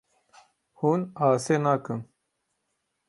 [0.79, 1.99] Hûn asê nakin.